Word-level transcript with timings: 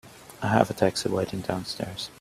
I 0.41 0.47
have 0.47 0.71
a 0.71 0.73
taxi 0.73 1.09
waiting 1.09 1.41
downstairs. 1.41 2.09